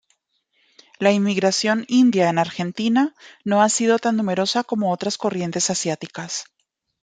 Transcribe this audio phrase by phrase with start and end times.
[0.97, 3.13] La inmigración india en Argentina
[3.43, 6.45] no ha sido tan numerosa como otras corrientes asiáticas.